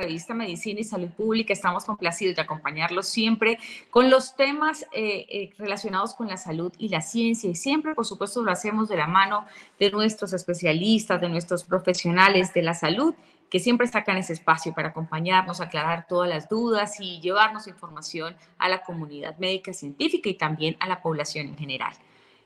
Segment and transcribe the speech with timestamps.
[0.00, 1.52] Revista Medicina y Salud Pública.
[1.52, 3.58] Estamos complacidos de acompañarlos siempre
[3.90, 7.50] con los temas eh, eh, relacionados con la salud y la ciencia.
[7.50, 9.44] Y siempre, por supuesto, lo hacemos de la mano
[9.78, 13.14] de nuestros especialistas, de nuestros profesionales de la salud
[13.50, 18.68] que siempre sacan ese espacio para acompañarnos, aclarar todas las dudas y llevarnos información a
[18.68, 21.92] la comunidad médica científica y también a la población en general.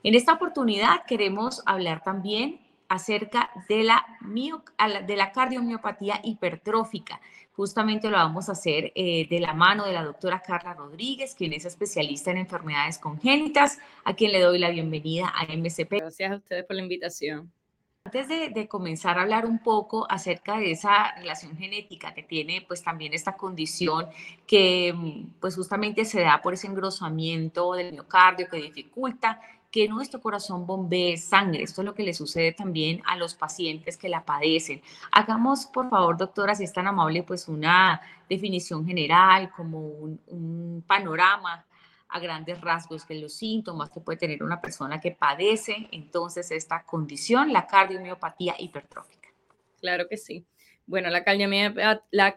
[0.03, 4.05] En esta oportunidad queremos hablar también acerca de la,
[5.05, 7.19] de la cardiomiopatía hipertrófica.
[7.55, 11.53] Justamente lo vamos a hacer eh, de la mano de la doctora Carla Rodríguez, quien
[11.53, 15.91] es especialista en enfermedades congénitas, a quien le doy la bienvenida a MCP.
[15.99, 17.51] Gracias a ustedes por la invitación.
[18.03, 22.63] Antes de, de, comenzar a hablar un poco acerca de esa relación genética que tiene
[22.67, 24.07] pues también esta condición
[24.45, 24.93] que
[25.39, 29.39] pues justamente se da por ese engrosamiento del miocardio que dificulta
[29.75, 31.63] que nuestro corazón bombee sangre.
[31.63, 34.81] Esto es lo que le sucede también a los pacientes que la padecen.
[35.11, 41.65] Hagamos, por favor, doctora, si es tan amable, pues una definición general, como un, panorama
[42.07, 46.83] a grandes rasgos de los síntomas que puede tener una persona que padece entonces esta
[46.83, 49.27] condición, la cardiomiopatía hipertrófica.
[49.81, 50.45] Claro que sí.
[50.87, 52.35] Bueno, la cardiomiopatía, la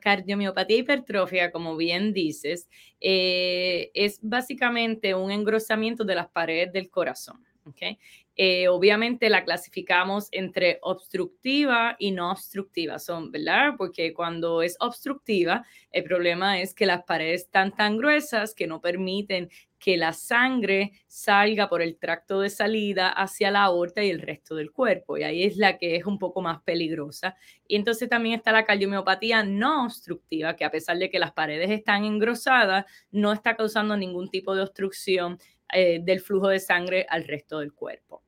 [0.68, 2.68] hipertrófica, como bien dices,
[3.00, 7.44] eh, es básicamente un engrosamiento de las paredes del corazón.
[7.64, 7.98] ¿okay?
[8.40, 13.72] Eh, obviamente la clasificamos entre obstructiva y no obstructiva, son, ¿verdad?
[13.76, 18.80] Porque cuando es obstructiva, el problema es que las paredes están tan gruesas que no
[18.80, 19.48] permiten
[19.80, 24.54] que la sangre salga por el tracto de salida hacia la aorta y el resto
[24.54, 25.18] del cuerpo.
[25.18, 27.34] Y ahí es la que es un poco más peligrosa.
[27.66, 31.70] Y entonces también está la cardiomiopatía no obstructiva, que a pesar de que las paredes
[31.70, 35.38] están engrosadas, no está causando ningún tipo de obstrucción
[35.72, 38.27] eh, del flujo de sangre al resto del cuerpo.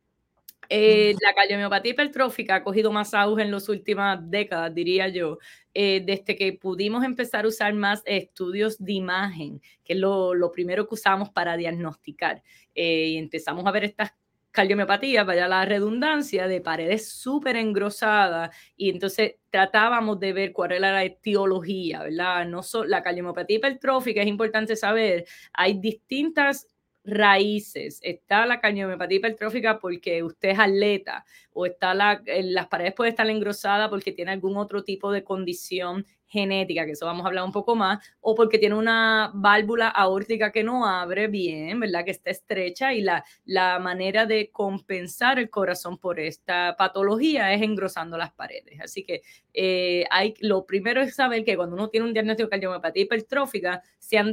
[0.73, 5.39] Eh, la cardiomiopatía hipertrófica ha cogido más auge en las últimas décadas, diría yo,
[5.75, 10.87] eh, desde que pudimos empezar a usar más estudios de imagen, que es lo, primero
[10.87, 12.45] que usamos para diagnosticar.
[12.73, 14.13] Eh, y empezamos a ver estas
[14.53, 20.93] cardiomiopatías, vaya la redundancia, de paredes súper engrosadas y entonces tratábamos de ver cuál era
[20.93, 22.47] la etiología, ¿verdad?
[22.47, 26.69] No la cardiomiopatía hipertrófica es importante saber, hay distintas
[27.05, 27.99] raíces.
[28.03, 33.29] Está la cardiomiopatía hipertrófica porque usted es atleta o está la, las paredes pueden estar
[33.29, 37.53] engrosadas porque tiene algún otro tipo de condición genética, que eso vamos a hablar un
[37.53, 42.05] poco más, o porque tiene una válvula aórtica que no abre bien, ¿verdad?
[42.05, 47.61] Que está estrecha y la, la manera de compensar el corazón por esta patología es
[47.61, 48.81] engrosando las paredes.
[48.81, 52.51] Así que eh, hay, lo primero es saber que cuando uno tiene un diagnóstico de
[52.51, 54.33] cardiomopatía hipertrófica, se han,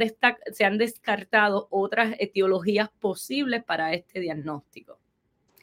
[0.54, 5.00] se han descartado otras etiologías posibles para este diagnóstico.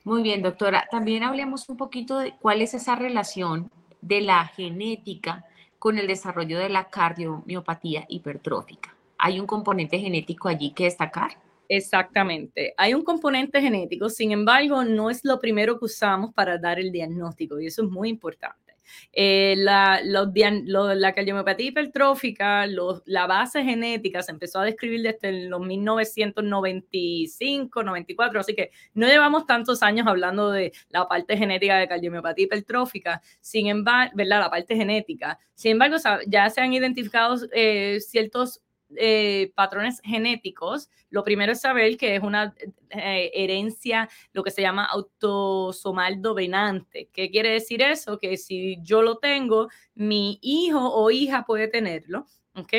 [0.03, 0.87] Muy bien, doctora.
[0.91, 3.71] También hablemos un poquito de cuál es esa relación
[4.03, 5.47] de la genética
[5.85, 8.97] con el desarrollo de la cardiomiopatía hipertrófica.
[9.19, 11.33] ¿Hay un componente genético allí que destacar?
[11.69, 12.73] Exactamente.
[12.79, 16.91] Hay un componente genético, sin embargo, no es lo primero que usamos para dar el
[16.91, 18.64] diagnóstico y eso es muy importante.
[19.13, 27.83] Eh, la, la cardiomiopatía hipertrófica, la base genética se empezó a describir desde los 1995,
[27.83, 33.21] 94, así que no llevamos tantos años hablando de la parte genética de cardiomiopatía hipertrófica,
[33.41, 34.41] sin embargo, ¿verdad?
[34.41, 35.39] La parte genética.
[35.55, 35.97] Sin embargo,
[36.27, 38.61] ya se han identificado eh, ciertos
[38.97, 42.55] eh, patrones genéticos, lo primero es saber que es una
[42.91, 47.09] eh, herencia, lo que se llama autosomal dominante.
[47.13, 48.19] ¿Qué quiere decir eso?
[48.19, 52.73] Que si yo lo tengo, mi hijo o hija puede tenerlo, ¿ok?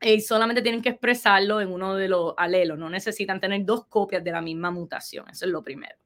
[0.00, 4.22] Y solamente tienen que expresarlo en uno de los alelos, no necesitan tener dos copias
[4.22, 5.96] de la misma mutación, eso es lo primero.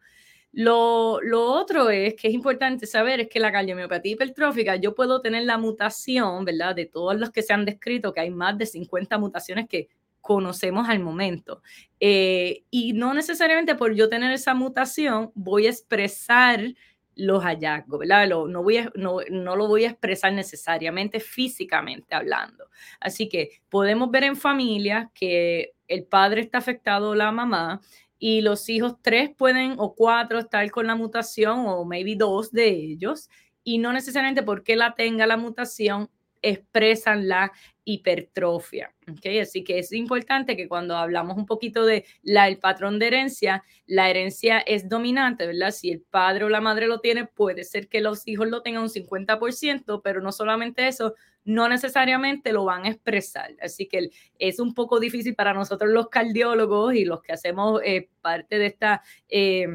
[0.53, 5.45] Lo, otro es que es importante saber es que la cardiomiopatía hipertrófica, yo puedo tener
[5.45, 6.75] la mutación, ¿verdad?
[6.77, 9.89] De todos los que se han descrito, que hay más de 50 mutaciones que
[10.21, 11.63] conocemos al momento.
[12.01, 16.75] Eh, y no necesariamente por yo tener esa mutación voy a expresar
[17.15, 18.27] los hallazgos, ¿verdad?
[18.29, 22.69] no, voy no, no, lo voy a expresar necesariamente físicamente hablando.
[23.01, 27.81] Así que podemos ver en familias que el padre está afectado, la mamá,
[28.25, 32.69] y los hijos tres pueden o cuatro estar con la mutación o maybe dos de
[32.69, 33.29] ellos
[33.65, 36.09] y no necesariamente porque la tenga la mutación
[36.41, 37.51] expresan la
[37.83, 38.95] hipertrofia.
[39.11, 39.41] ¿okay?
[39.41, 43.65] Así que es importante que cuando hablamos un poquito de la, el patrón de herencia,
[43.87, 45.73] la herencia es dominante, ¿verdad?
[45.73, 48.85] Si el padre o la madre lo tiene, puede ser que los hijos lo tengan
[48.85, 53.55] un 50%, pero no solamente eso, no necesariamente lo van a expresar.
[53.61, 58.09] Así que es un poco difícil para nosotros los cardiólogos y los que hacemos eh,
[58.21, 59.03] parte de esta...
[59.29, 59.67] Eh,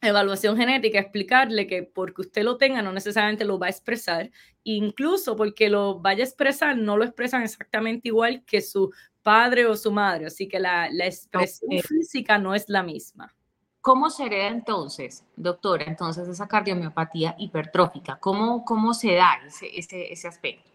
[0.00, 4.30] evaluación genética, explicarle que porque usted lo tenga no necesariamente lo va a expresar,
[4.64, 9.76] incluso porque lo vaya a expresar, no lo expresan exactamente igual que su padre o
[9.76, 13.34] su madre, así que la, la expresión física no es la misma.
[13.80, 18.18] ¿Cómo se hereda entonces, doctora, entonces esa cardiomiopatía hipertrófica?
[18.20, 20.67] ¿Cómo, cómo se da ese, ese, ese aspecto?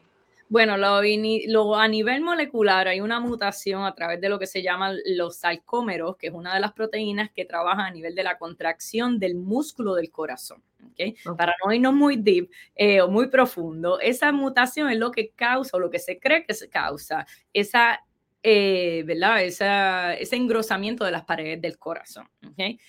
[0.53, 4.97] Bueno, lo, a nivel molecular hay una mutación a través de lo que se llaman
[5.03, 9.17] los sarcómeros, que es una de las proteínas que trabaja a nivel de la contracción
[9.17, 10.61] del músculo del corazón.
[10.91, 11.15] ¿okay?
[11.39, 15.75] Para no irnos muy deep eh, o muy profundo, esa mutación es lo que causa
[15.75, 18.05] o lo que se cree que se causa esa,
[18.44, 19.44] eh, ¿verdad?
[19.44, 22.29] Esa, ese engrosamiento de las paredes del corazón.
[22.51, 22.79] ¿okay?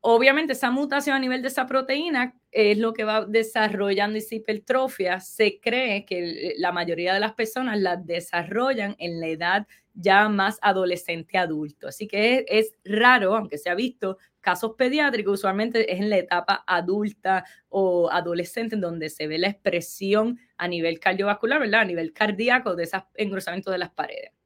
[0.00, 5.20] Obviamente esa mutación a nivel de esa proteína es lo que va desarrollando esa hipertrofia.
[5.20, 10.58] Se cree que la mayoría de las personas la desarrollan en la edad ya más
[10.62, 11.88] adolescente adulto.
[11.88, 16.64] Así que es, raro, aunque se ha visto casos pediátricos, usualmente es en la etapa
[16.66, 21.82] adulta o adolescente en donde se ve la expresión a nivel cardiovascular, ¿verdad?
[21.82, 24.39] A nivel cardíaco de ese engrosamiento de las paredes.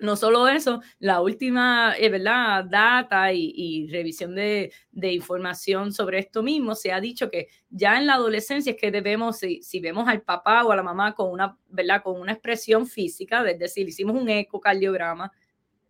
[0.00, 2.64] No solo eso, la última eh, ¿verdad?
[2.64, 8.14] data y, revisión de, información sobre esto mismo, se ha dicho que ya en la
[8.14, 12.02] adolescencia es que debemos, si, vemos al papá o a la mamá con una, ¿verdad?
[12.02, 15.32] con una expresión física, es decir, hicimos un ecocardiograma,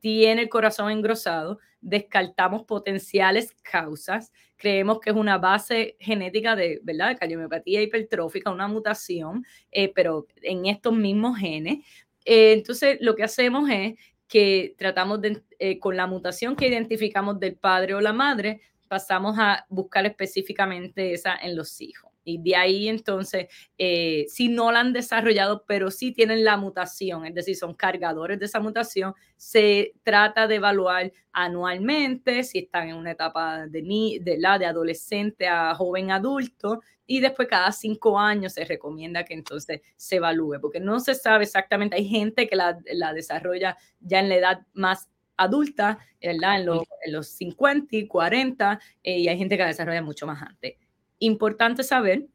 [0.01, 7.11] tiene el corazón engrosado, descartamos potenciales causas, creemos que es una base genética de, ¿verdad?
[7.11, 11.85] de cardiomiopatía hipertrófica, una mutación, eh, pero en estos mismos genes,
[12.29, 13.95] eh, entonces, lo que hacemos es
[14.29, 19.39] que tratamos de, eh, con la mutación que identificamos del padre o la madre, pasamos
[19.39, 22.08] a buscar específicamente esa en los hijos.
[22.29, 23.47] Y de ahí entonces,
[23.79, 28.39] eh, si no la han desarrollado, pero sí tienen la mutación, es decir, son cargadores
[28.39, 34.37] de esa mutación, se trata de evaluar anualmente si están en una etapa de, de,
[34.39, 39.81] la, de adolescente a joven adulto, y después cada cinco años se recomienda que entonces
[39.97, 42.77] se evalúe, porque no se sabe exactamente, hay gente que la,
[43.15, 45.09] desarrolla ya en la edad más
[45.39, 46.61] adulta, ¿verdad?
[46.61, 50.27] En, los, en los 50 y 40, eh, y hay gente que la desarrolla mucho
[50.27, 50.75] más antes.
[51.19, 52.27] Importante saber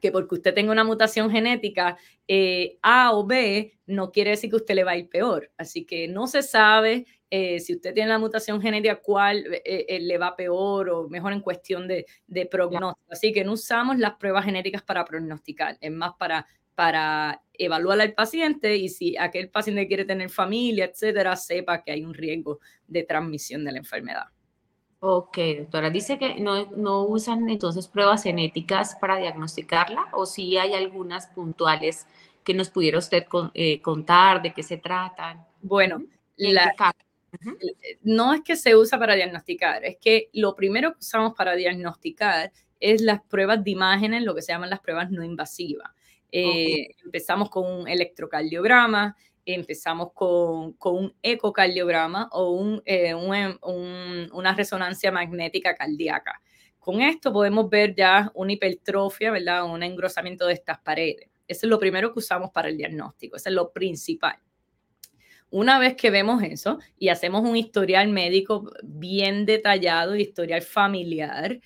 [0.00, 1.96] que porque usted tenga una mutación genética
[2.26, 5.52] eh, A o B, no quiere decir que usted le va a ir peor.
[5.56, 10.18] Así que no se sabe eh, si usted tiene la mutación genética, cuál eh, le
[10.18, 12.98] va peor o mejor en cuestión de, de pronóstico.
[13.10, 18.14] Así que no usamos las pruebas genéticas para pronosticar, es más para, para evaluar al
[18.14, 23.02] paciente y si aquel paciente quiere tener familia, etcétera, sepa que hay un riesgo de
[23.02, 24.24] transmisión de la enfermedad.
[25.02, 30.74] Ok, doctora, dice que no, no, usan entonces pruebas genéticas para diagnosticarla o si hay
[30.74, 32.06] algunas puntuales
[32.44, 33.24] que nos pudiera usted
[33.54, 35.42] eh, contar de qué se tratan.
[35.62, 36.02] Bueno,
[38.02, 42.52] no es que se usa para diagnosticar, es que lo primero que usamos para diagnosticar
[42.78, 45.90] es las pruebas de imágenes, lo que se llaman las pruebas no invasivas.
[46.32, 56.40] Eh, empezamos con un electrocardiograma, empezamos con, un ecocardiograma o eh, una resonancia magnética cardíaca.
[56.78, 59.64] Con esto podemos ver ya una hipertrofia, ¿verdad?
[59.64, 61.28] Un engrosamiento de estas paredes.
[61.46, 64.36] Eso es lo primero que usamos para el diagnóstico, eso es lo principal.
[65.50, 71.58] Una vez que vemos eso y hacemos un historial médico bien detallado, historial familiar,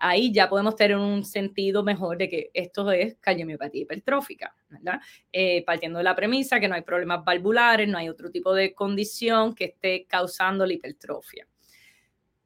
[0.00, 5.00] ahí ya podemos tener un sentido mejor de que esto es cardiomiopatía hipertrófica, ¿verdad?
[5.32, 8.74] Eh, partiendo de la premisa que no hay problemas valvulares, no hay otro tipo de
[8.74, 11.46] condición que esté causando la hipertrofia.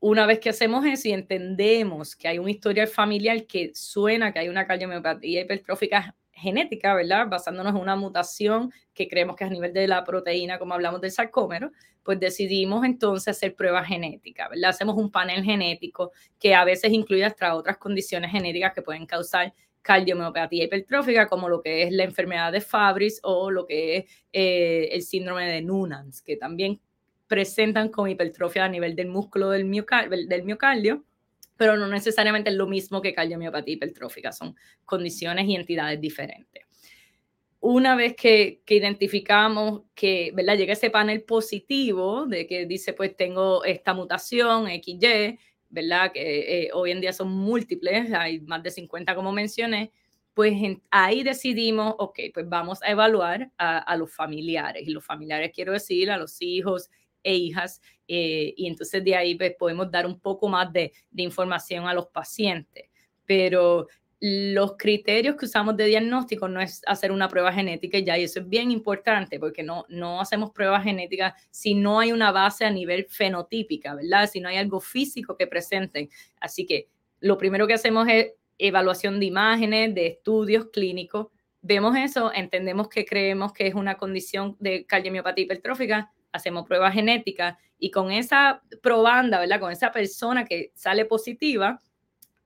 [0.00, 4.40] Una vez que hacemos eso y entendemos que hay un historial familiar que suena que
[4.40, 7.28] hay una cardiomiopatía hipertrófica genética, ¿verdad?
[7.28, 11.00] Basándonos en una mutación que creemos que es a nivel de la proteína, como hablamos
[11.00, 11.70] del sarcómero,
[12.02, 14.70] pues decidimos entonces hacer pruebas genéticas, ¿verdad?
[14.70, 19.54] Hacemos un panel genético que a veces incluye hasta otras condiciones genéticas que pueden causar
[19.82, 24.88] cardiomiopatía hipertrófica, como lo que es la enfermedad de Fabry o lo que es eh,
[24.92, 26.80] el síndrome de Nunans, que también
[27.26, 31.04] presentan con hipertrofia a nivel del músculo del, del miocardio
[31.62, 36.66] pero no necesariamente es lo mismo que cardiomiopatía hipertrófica, son condiciones y entidades diferentes.
[37.61, 40.57] Una vez que, identificamos que ¿verdad?
[40.59, 45.38] llega ese panel positivo de que dice, pues tengo esta mutación XY,
[45.71, 46.11] ¿verdad?
[46.11, 49.92] que eh, hoy en día son múltiples, hay más de 50 como mencioné,
[50.35, 50.54] pues
[50.90, 54.83] ahí decidimos, ok, pues vamos a evaluar a, los familiares.
[54.85, 56.90] Y los familiares quiero decir a los hijos
[57.23, 57.81] e hijas.
[58.09, 61.95] Eh, y entonces de ahí pues, podemos dar un poco más de, de información a
[61.95, 62.91] los pacientes.
[63.25, 63.87] Pero
[64.25, 68.38] los criterios que usamos de diagnóstico no es hacer una prueba genética ya, y eso
[68.38, 72.71] es bien importante porque no, no hacemos pruebas genéticas si no hay una base a
[72.71, 74.31] nivel fenotípica, ¿verdad?
[74.31, 76.09] Si no hay algo físico que presenten.
[76.38, 76.87] Así que
[77.19, 81.26] lo primero que hacemos es evaluación de imágenes, de estudios clínicos.
[81.61, 87.57] Vemos eso, entendemos que creemos que es una condición de cardiomiopatía hipertrófica, hacemos pruebas genéticas
[87.79, 89.61] y con esa probanda, ¿verdad?
[89.61, 91.83] Con esa persona que sale positiva,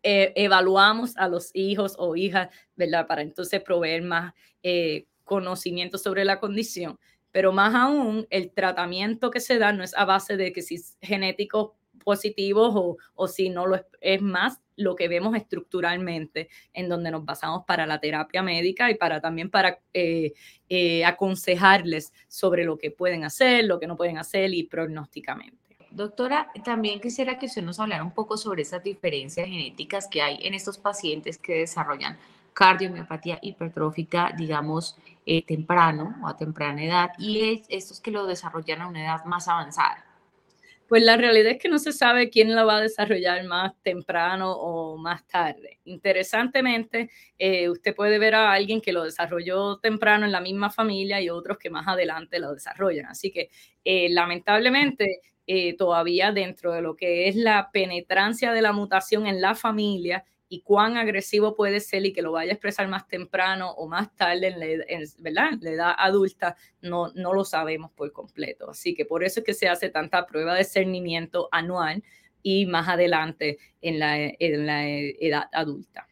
[0.02, 3.06] eh, evaluamos a los hijos o hijas, ¿verdad?
[3.06, 6.98] Para entonces proveer más eh, conocimiento sobre la condición.
[7.32, 10.76] Pero más aún, el tratamiento que se da no es a base de que si
[10.76, 16.88] es genético positivos o, o si no lo es, más lo que vemos estructuralmente, en
[16.88, 20.34] donde nos basamos para la terapia médica y para también para eh,
[21.04, 25.66] aconsejarles sobre lo que pueden hacer, lo que no pueden hacer y pronósticamente.
[25.90, 30.38] Doctora, también quisiera que usted nos hablara un poco sobre esas diferencias genéticas que hay
[30.42, 32.18] en estos pacientes que desarrollan
[32.56, 38.88] cardiomiopatía hipertrófica, digamos, eh, temprano o a temprana edad, y estos que lo desarrollan a
[38.88, 40.05] una edad más avanzada.
[40.88, 44.52] Pues la realidad es que no se sabe quién lo va a desarrollar más temprano
[44.52, 45.80] o más tarde.
[45.84, 51.20] Interesantemente, eh, usted puede ver a alguien que lo desarrolló temprano en la misma familia
[51.20, 53.06] y otros que más adelante lo desarrollan.
[53.06, 53.50] Así que
[53.84, 59.40] eh, lamentablemente eh, todavía dentro de lo que es la penetrancia de la mutación en
[59.40, 63.70] la familia y cuán agresivo puede ser y que lo vaya a expresar más temprano
[63.70, 68.70] o más tarde en la, edad adulta, no, no lo sabemos por completo.
[68.70, 72.02] Así que por eso es que se hace tanta prueba de cernimiento anual
[72.42, 76.06] y más adelante en la, en la edad adulta.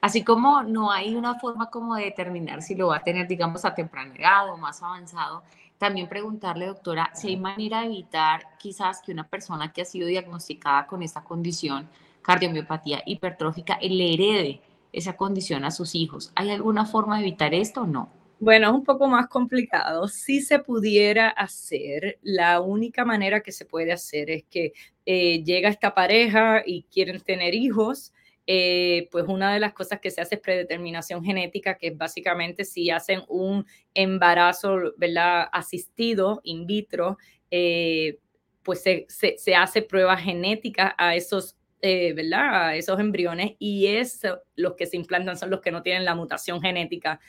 [0.00, 3.64] Así como no hay una forma como de determinar si lo va a tener, digamos,
[3.64, 5.42] a temprana edad o más avanzado,
[5.78, 10.06] también preguntarle, doctora, si hay manera de evitar quizás que una persona que ha sido
[10.06, 11.88] diagnosticada con esta condición,
[12.28, 14.60] cardiomiopatía hipertrófica, le herede
[14.92, 16.30] esa condición a sus hijos.
[16.34, 18.12] ¿Hay alguna forma de evitar esto o no?
[18.38, 20.08] Bueno, es un poco más complicado.
[20.08, 24.74] Si se pudiera hacer, la única manera que se puede hacer es que
[25.06, 28.12] eh, llega esta pareja y quieren tener hijos,
[28.46, 32.66] eh, pues una de las cosas que se hace es predeterminación genética, que es básicamente
[32.66, 35.48] si hacen un embarazo ¿verdad?
[35.50, 37.16] asistido in vitro,
[37.50, 38.18] eh,
[38.62, 42.76] pues se, se, hace prueba genética a esos, eh, ¿verdad?
[42.76, 44.22] Esos embriones y es,
[44.56, 47.20] los que se implantan son los que no tienen la mutación genética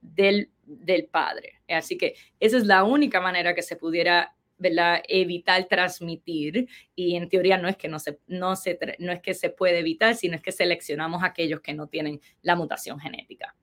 [0.00, 1.60] del, del padre.
[1.68, 5.02] Así que esa es la única manera que se pudiera ¿verdad?
[5.08, 9.34] evitar transmitir y en teoría no es que no se, no se no es que
[9.34, 13.54] se puede evitar, sino es que seleccionamos aquellos que no tienen la mutación genética.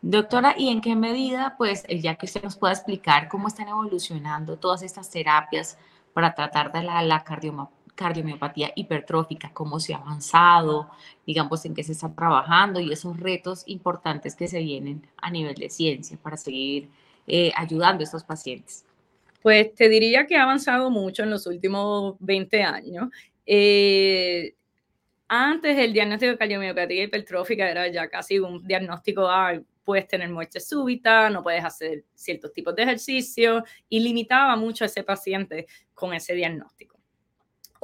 [0.00, 4.58] Doctora, ¿y en qué medida, pues, ya que usted nos pueda explicar cómo están evolucionando
[4.58, 5.78] todas estas terapias
[6.12, 7.24] para tratar de la, la
[7.94, 10.90] cardiomiopatía hipertrófica, cómo se ha avanzado,
[11.26, 15.54] digamos, en qué se está trabajando y esos retos importantes que se vienen a nivel
[15.54, 16.88] de ciencia para seguir
[17.26, 18.84] eh, ayudando a estos pacientes?
[19.42, 23.08] Pues te diría que ha avanzado mucho en los últimos 20 años.
[23.46, 24.54] Eh,
[25.28, 30.60] antes el diagnóstico de cardiomiopatía hipertrófica era ya casi un diagnóstico, ah, puedes tener muerte
[30.60, 36.14] súbita, no puedes hacer ciertos tipos de ejercicio y limitaba mucho a ese paciente con
[36.14, 36.93] ese diagnóstico.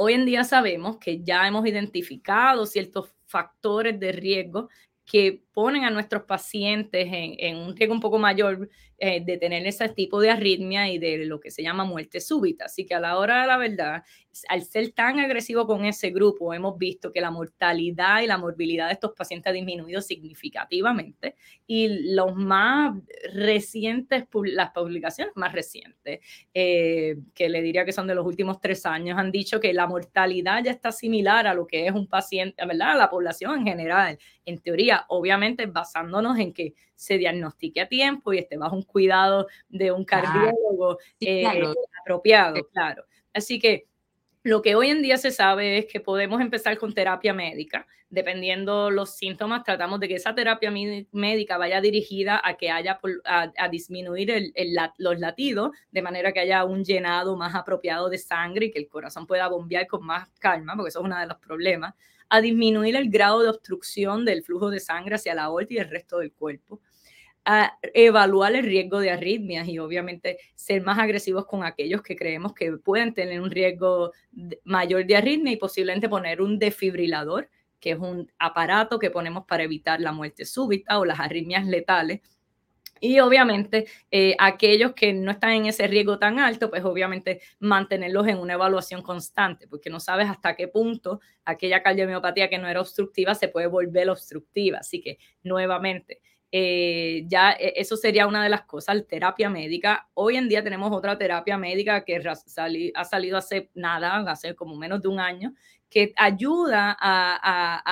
[0.03, 4.71] Hoy en día sabemos que ya hemos identificado ciertos factores de riesgo
[5.05, 9.91] que ponen a nuestros pacientes en, un riesgo un poco mayor eh, de tener ese
[9.91, 12.65] tipo de arritmia y de lo que se llama muerte súbita.
[12.65, 14.03] Así que a la hora de la verdad,
[14.49, 18.87] al ser tan agresivo con ese grupo, hemos visto que la mortalidad y la morbilidad
[18.87, 21.35] de estos pacientes ha disminuido significativamente
[21.67, 22.97] y los más
[23.35, 26.21] recientes, las publicaciones más recientes,
[26.55, 29.87] eh, que le diría que son de los últimos tres años, han dicho que la
[29.87, 32.93] mortalidad ya está similar a lo que es un paciente, ¿verdad?
[32.93, 34.19] A la población en general.
[34.45, 39.49] En teoría, obviamente basándonos en que se diagnostique a tiempo y esté bajo un cuidado
[39.69, 41.45] de un cardiólogo eh,
[42.03, 43.05] apropiado, claro.
[43.33, 43.90] Así que
[44.43, 47.87] lo que hoy en día se sabe es que podemos empezar con terapia médica.
[48.09, 50.73] Dependiendo los síntomas, tratamos de que esa terapia
[51.13, 54.53] médica vaya dirigida a que haya a, disminuir
[54.99, 58.89] los latidos, de manera que haya un llenado más apropiado de sangre y que el
[58.89, 61.95] corazón pueda bombear con más calma, porque eso es uno de los problemas,
[62.29, 65.91] a disminuir el grado de obstrucción del flujo de sangre hacia la aorta y el
[65.91, 66.81] resto del cuerpo
[67.95, 72.73] evaluar el riesgo de arritmias y obviamente ser más agresivos con aquellos que creemos que
[72.73, 74.13] pueden tener un riesgo
[74.65, 77.49] mayor de arritmia y posiblemente poner un desfibrilador
[77.81, 82.21] que es un aparato que ponemos para evitar la muerte súbita o las arritmias letales.
[83.03, 88.29] Y obviamente eh, aquellos que no están en ese riesgo tan alto, pues obviamente mantenerlos
[88.29, 92.83] en una evaluación constante, porque no sabes hasta qué punto aquella cardiomiopatía que no era
[92.83, 94.79] obstructiva se puede volver obstructiva.
[94.81, 96.21] Así que nuevamente,
[96.53, 100.09] eh, ya e, eso sería una de las cosas, terapia médica.
[100.15, 102.23] Hoy en día tenemos otra terapia médica que
[102.95, 105.55] ha salido hace nada, hace como menos de un año,
[105.89, 107.83] que ayuda a,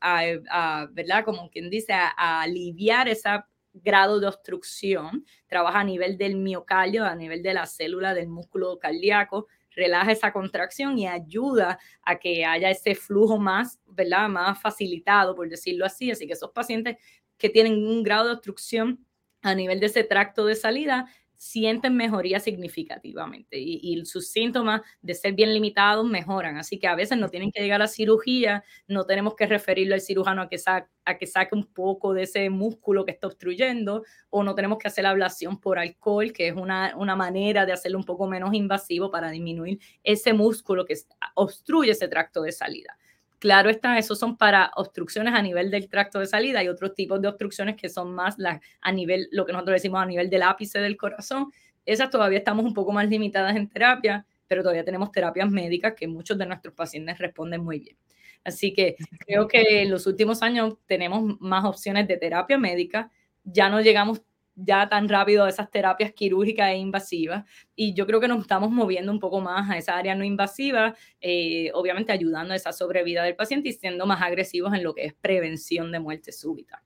[0.00, 1.24] a ¿verdad?
[1.24, 7.14] Como quien dice, a, aliviar esa grado de obstrucción, trabaja a nivel del miocardio, a
[7.14, 12.70] nivel de la célula del músculo cardíaco, relaja esa contracción y ayuda a que haya
[12.70, 14.28] ese flujo más, ¿verdad?
[14.28, 16.10] Más facilitado, por decirlo así.
[16.10, 16.96] Así que esos pacientes
[17.40, 19.04] que tienen un grado de obstrucción
[19.42, 21.06] a nivel de ese tracto de salida
[21.40, 26.58] sienten mejoría significativamente y, sus síntomas de ser bien limitados mejoran.
[26.58, 30.02] Así que a veces no tienen que llegar a cirugía, no tenemos que referirlo al
[30.02, 34.44] cirujano a que, a que saque un poco de ese músculo que está obstruyendo o
[34.44, 37.96] no tenemos que hacer la ablación por alcohol, que es una, una manera de hacerlo
[37.96, 40.94] un poco menos invasivo para disminuir ese músculo que
[41.36, 42.98] obstruye ese tracto de salida.
[43.40, 47.22] Claro está, esos son para obstrucciones a nivel del tracto de salida y otros tipos
[47.22, 48.36] de obstrucciones que son más
[48.82, 51.50] a nivel, lo que nosotros decimos a nivel del ápice del corazón.
[51.86, 56.06] Esas todavía estamos un poco más limitadas en terapia, pero todavía tenemos terapias médicas que
[56.06, 57.96] muchos de nuestros pacientes responden muy bien.
[58.44, 63.10] Así que creo que en los últimos años tenemos más opciones de terapia médica,
[63.42, 64.20] ya no llegamos
[64.62, 67.44] ya tan rápido a esas terapias quirúrgicas e invasivas.
[67.74, 70.94] Y yo creo que nos estamos moviendo un poco más a esa área no invasiva,
[71.20, 75.06] eh, obviamente ayudando a esa sobrevida del paciente y siendo más agresivos en lo que
[75.06, 76.82] es prevención de muerte súbita.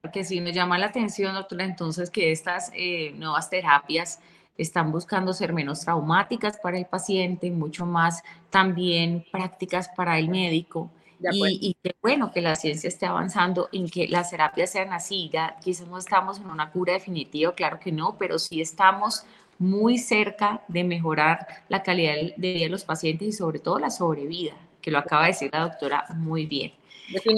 [0.00, 4.20] Porque sí me llama la atención, doctora, entonces que estas eh, nuevas terapias
[4.56, 10.90] están buscando ser menos traumáticas para el paciente, mucho más también prácticas para el médico.
[11.32, 15.30] Y, qué bueno que la ciencia esté avanzando en que las terapias sean así.
[15.32, 19.24] Ya quizás no estamos en una cura definitiva, claro que no, pero sí estamos
[19.58, 23.90] muy cerca de mejorar la calidad de vida de los pacientes y sobre todo la
[23.90, 26.72] sobrevida, que lo acaba de decir la doctora muy bien.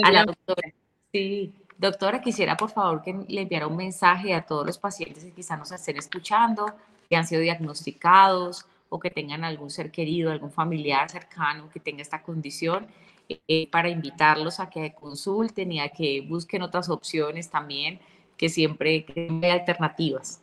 [0.05, 0.73] A la doctora,
[1.13, 5.33] sí, doctora, quisiera por favor que le enviara un mensaje a todos los pacientes que
[5.33, 6.67] quizás nos estén escuchando,
[7.09, 12.03] que han sido diagnosticados o que tengan algún ser querido, algún familiar cercano que tenga
[12.03, 12.87] esta condición
[13.47, 18.01] eh, para invitarlos a que consulten y a que busquen otras opciones también,
[18.37, 19.07] que siempre
[19.43, 20.43] hay alternativas.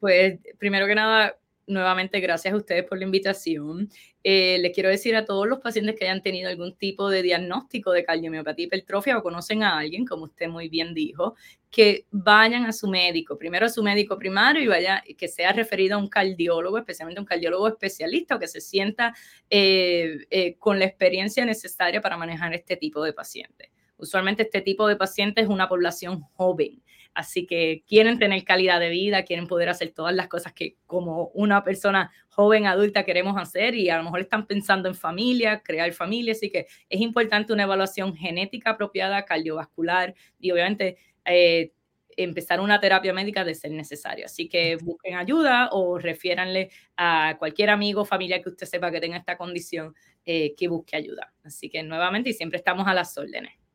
[0.00, 3.88] Pues primero que nada, nuevamente gracias a ustedes por la invitación.
[4.22, 7.92] Eh, les quiero decir a todos los pacientes que hayan tenido algún tipo de diagnóstico
[7.92, 11.36] de cardiomiopatía hipertrofia o conocen a alguien, como usted muy bien dijo,
[11.70, 15.96] que vayan a su médico, primero a su médico primario y vaya, que sea referido
[15.96, 19.14] a un cardiólogo, especialmente un cardiólogo especialista o que se sienta
[19.50, 23.70] eh, eh, con la experiencia necesaria para manejar este tipo de pacientes.
[23.98, 26.82] Usualmente este tipo de pacientes es una población joven
[27.16, 31.28] Así que quieren tener calidad de vida, quieren poder hacer todas las cosas que como
[31.28, 35.90] una persona joven, adulta queremos hacer y a lo mejor están pensando en familia, crear
[35.94, 36.32] familia.
[36.32, 41.72] Así que es importante una evaluación genética apropiada, cardiovascular y obviamente eh,
[42.18, 44.26] empezar una terapia médica de ser necesario.
[44.26, 49.00] Así que busquen ayuda o refiéranle a cualquier amigo o familia que usted sepa que
[49.00, 49.94] tenga esta condición
[50.26, 51.32] eh, que busque ayuda.
[51.44, 53.65] Así que nuevamente y siempre estamos a las órdenes.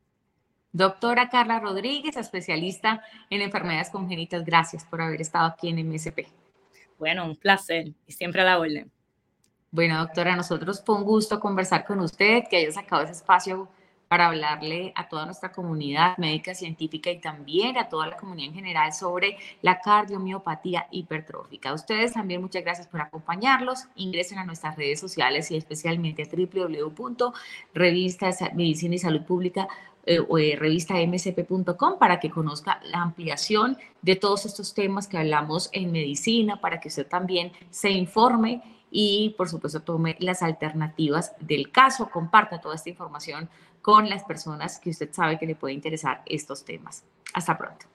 [0.72, 6.20] Doctora Carla Rodríguez, especialista en enfermedades congénitas, gracias por haber estado aquí en MSP.
[6.98, 8.90] Bueno, un placer y siempre a la orden.
[9.70, 13.68] Bueno, doctora, nosotros fue un gusto conversar con usted, que haya sacado ese espacio
[14.08, 18.54] para hablarle a toda nuestra comunidad médica científica y también a toda la comunidad en
[18.54, 21.72] general sobre la cardiomiopatía hipertrófica.
[21.72, 23.86] ustedes también muchas gracias por acompañarlos.
[23.94, 28.42] Ingresen a nuestras redes sociales y especialmente a www.revistas
[30.04, 35.18] eh, o eh, revista msp.com para que conozca la ampliación de todos estos temas que
[35.18, 41.32] hablamos en medicina, para que usted también se informe y por supuesto tome las alternativas
[41.40, 43.48] del caso, comparta toda esta información
[43.80, 47.04] con las personas que usted sabe que le puede interesar estos temas.
[47.32, 47.91] Hasta pronto.